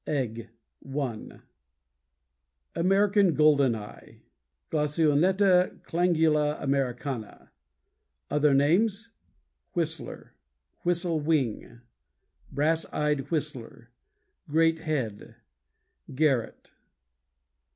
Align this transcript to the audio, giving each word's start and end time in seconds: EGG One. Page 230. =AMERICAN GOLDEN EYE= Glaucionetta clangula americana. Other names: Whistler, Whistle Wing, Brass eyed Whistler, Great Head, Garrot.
EGG 0.07 0.49
One. 0.79 1.29
Page 2.73 2.85
230. 2.87 2.87
=AMERICAN 2.87 3.33
GOLDEN 3.35 3.75
EYE= 3.75 4.21
Glaucionetta 4.71 5.79
clangula 5.83 6.59
americana. 6.59 7.51
Other 8.31 8.55
names: 8.55 9.11
Whistler, 9.73 10.33
Whistle 10.81 11.19
Wing, 11.19 11.81
Brass 12.51 12.91
eyed 12.91 13.29
Whistler, 13.29 13.91
Great 14.49 14.79
Head, 14.79 15.35
Garrot. 16.11 16.71